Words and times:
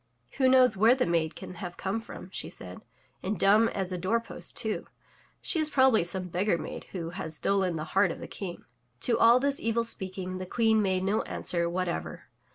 "Who 0.39 0.49
knows 0.49 0.75
where 0.75 0.95
the 0.95 1.05
maid 1.05 1.35
can 1.35 1.53
have 1.61 1.77
come 1.77 1.99
from?'* 1.99 2.29
she 2.31 2.49
said, 2.49 2.81
and 3.21 3.37
dumb 3.39 3.69
as 3.69 3.91
a 3.91 3.99
door 3.99 4.19
post, 4.19 4.57
too! 4.57 4.87
She 5.43 5.59
is 5.59 5.69
probably 5.69 6.03
some 6.03 6.27
beggar 6.29 6.57
maid 6.57 6.85
who 6.85 7.11
has 7.11 7.35
stolen 7.37 7.75
the 7.75 7.83
heart 7.93 8.09
of 8.09 8.19
the 8.19 8.27
King!'' 8.27 8.65
To 9.01 9.19
all 9.19 9.39
this 9.39 9.59
evil 9.59 9.83
speaking 9.83 10.39
the 10.39 10.47
Queen 10.47 10.81
made 10.81 11.03
no 11.03 11.21
answer 11.21 11.69
what 11.69 11.87
ever. 11.87 12.23